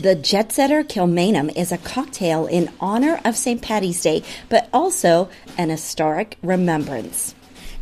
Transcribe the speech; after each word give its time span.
The 0.00 0.14
Jet 0.14 0.50
Setter 0.50 0.82
Kilmainham 0.82 1.54
is 1.54 1.72
a 1.72 1.76
cocktail 1.76 2.46
in 2.46 2.70
honor 2.80 3.20
of 3.22 3.36
St. 3.36 3.60
Patty's 3.60 4.00
Day, 4.00 4.22
but 4.48 4.66
also 4.72 5.28
an 5.58 5.68
historic 5.68 6.38
remembrance. 6.42 7.34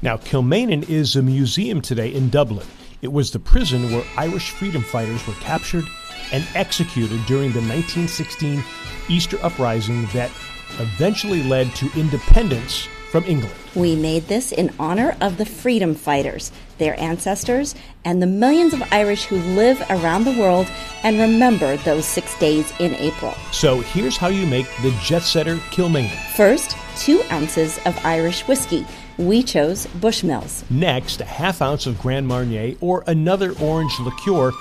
Now, 0.02 0.16
Kilmainham 0.16 0.88
is 0.88 1.14
a 1.14 1.22
museum 1.22 1.80
today 1.80 2.12
in 2.12 2.28
Dublin. 2.28 2.66
It 3.02 3.12
was 3.12 3.30
the 3.30 3.38
prison 3.38 3.92
where 3.92 4.04
Irish 4.16 4.50
freedom 4.50 4.82
fighters 4.82 5.24
were 5.28 5.34
captured 5.34 5.84
and 6.32 6.44
executed 6.56 7.24
during 7.26 7.52
the 7.52 7.60
1916 7.60 8.64
Easter 9.08 9.38
Uprising 9.44 10.06
that 10.06 10.32
eventually 10.80 11.44
led 11.44 11.72
to 11.76 11.88
independence 11.94 12.88
from 13.10 13.24
England. 13.24 13.54
We 13.74 13.96
made 13.96 14.28
this 14.28 14.52
in 14.52 14.72
honor 14.78 15.16
of 15.20 15.38
the 15.38 15.46
freedom 15.46 15.94
fighters, 15.94 16.52
their 16.78 16.98
ancestors, 17.00 17.74
and 18.04 18.22
the 18.22 18.26
millions 18.26 18.72
of 18.72 18.82
Irish 18.92 19.24
who 19.24 19.36
live 19.36 19.80
around 19.90 20.24
the 20.24 20.38
world 20.38 20.66
and 21.02 21.18
remember 21.18 21.76
those 21.78 22.04
six 22.04 22.38
days 22.38 22.72
in 22.78 22.94
April. 22.94 23.34
So 23.52 23.80
here's 23.80 24.16
how 24.16 24.28
you 24.28 24.46
make 24.46 24.66
the 24.82 24.96
Jet 25.02 25.22
Setter 25.22 25.56
Kilmainham. 25.70 26.16
First, 26.34 26.76
two 26.96 27.22
ounces 27.30 27.78
of 27.86 27.98
Irish 28.04 28.46
whiskey. 28.46 28.86
We 29.18 29.42
chose 29.42 29.86
Bushmills. 29.86 30.68
Next, 30.70 31.20
a 31.20 31.24
half 31.24 31.60
ounce 31.60 31.86
of 31.86 31.98
Grand 32.00 32.28
Marnier 32.28 32.76
or 32.80 33.04
another 33.06 33.52
orange 33.60 33.92
liqueur. 34.00 34.52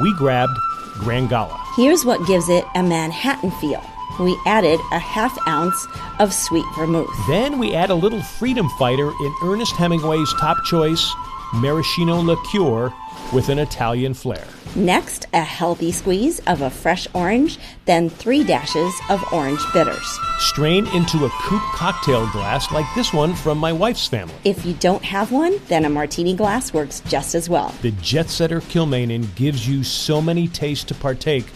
We 0.00 0.14
grabbed 0.14 0.56
Grand 0.94 1.28
Gala. 1.28 1.62
Here's 1.76 2.04
what 2.04 2.26
gives 2.26 2.48
it 2.48 2.64
a 2.74 2.82
Manhattan 2.82 3.50
feel. 3.52 3.84
We 4.18 4.38
added 4.46 4.80
a 4.92 4.98
half 4.98 5.36
ounce 5.46 5.86
of 6.18 6.32
sweet 6.32 6.64
vermouth. 6.76 7.10
Then 7.28 7.58
we 7.58 7.74
add 7.74 7.90
a 7.90 7.94
little 7.94 8.22
freedom 8.22 8.68
fighter 8.78 9.08
in 9.08 9.34
Ernest 9.42 9.74
Hemingway's 9.76 10.32
top 10.40 10.64
choice, 10.64 11.12
maraschino 11.54 12.20
liqueur 12.20 12.92
with 13.32 13.48
an 13.48 13.58
Italian 13.58 14.14
flair. 14.14 14.46
Next, 14.74 15.26
a 15.32 15.40
healthy 15.40 15.90
squeeze 15.90 16.38
of 16.40 16.60
a 16.60 16.68
fresh 16.68 17.08
orange, 17.14 17.58
then 17.86 18.10
three 18.10 18.44
dashes 18.44 18.94
of 19.08 19.24
orange 19.32 19.60
bitters. 19.72 20.18
Strain 20.38 20.86
into 20.88 21.24
a 21.24 21.30
coupe 21.30 21.62
cocktail 21.74 22.26
glass 22.30 22.70
like 22.72 22.86
this 22.94 23.12
one 23.12 23.34
from 23.34 23.56
my 23.58 23.72
wife's 23.72 24.06
family. 24.06 24.34
If 24.44 24.66
you 24.66 24.74
don't 24.74 25.02
have 25.02 25.32
one, 25.32 25.60
then 25.68 25.86
a 25.86 25.90
martini 25.90 26.34
glass 26.34 26.74
works 26.74 27.00
just 27.08 27.34
as 27.34 27.48
well. 27.48 27.74
The 27.80 27.92
Jet 27.92 28.28
Setter 28.28 28.60
Kilmainham 28.60 29.34
gives 29.34 29.66
you 29.66 29.82
so 29.82 30.20
many 30.20 30.46
tastes 30.46 30.84
to 30.84 30.94
partake, 30.94 31.46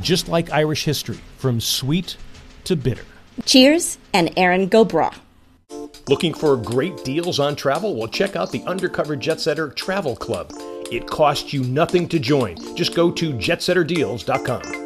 just 0.00 0.28
like 0.28 0.50
Irish 0.50 0.84
history, 0.84 1.18
from 1.38 1.60
sweet 1.60 2.16
to 2.64 2.76
bitter. 2.76 3.04
Cheers, 3.44 3.98
and 4.12 4.32
Erin 4.36 4.68
go 4.68 4.84
bragh. 4.84 5.14
Looking 6.08 6.34
for 6.34 6.56
great 6.56 7.04
deals 7.04 7.38
on 7.38 7.54
travel? 7.54 7.96
Well, 7.96 8.08
check 8.08 8.34
out 8.34 8.50
the 8.50 8.62
Undercover 8.64 9.16
Jet 9.16 9.40
Setter 9.40 9.70
Travel 9.70 10.16
Club. 10.16 10.52
It 10.90 11.06
costs 11.06 11.52
you 11.52 11.62
nothing 11.64 12.08
to 12.08 12.18
join. 12.18 12.56
Just 12.76 12.94
go 12.94 13.10
to 13.12 13.32
jetsetterdeals.com. 13.32 14.81